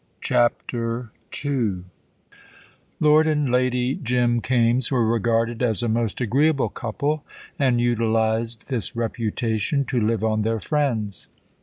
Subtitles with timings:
[0.21, 1.11] CHAPTER
[1.45, 1.83] II
[2.99, 7.23] Lord And Lady Jim Kaimes were regarded as a most agreeable couple,
[7.59, 11.27] and utilised this reputation to live on their friends.